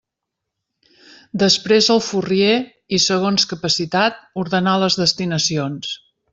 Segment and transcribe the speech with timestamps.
[1.43, 2.55] Després el furrier,
[2.97, 5.97] i segons capacitat, ordenà les destinacions.